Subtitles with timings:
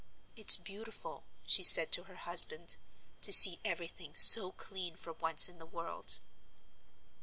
[0.35, 2.75] "It's beautiful," she said to her husband,
[3.21, 6.21] "to see everything so clean for once in the world."